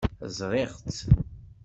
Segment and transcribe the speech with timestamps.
[0.37, 0.99] Ẓriɣ-tt.